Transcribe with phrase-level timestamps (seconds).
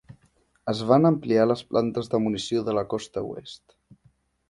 [0.73, 3.67] Es van ampliar les plantes de munició de la costa oest.